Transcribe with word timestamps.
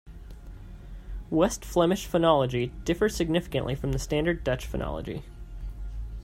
West 1.29 1.63
Flemish 1.63 2.07
phonology 2.09 2.71
differs 2.85 3.15
significantly 3.15 3.75
from 3.75 3.91
the 3.91 3.99
standard 3.99 4.43
Dutch 4.43 4.67
phonology. 4.67 5.21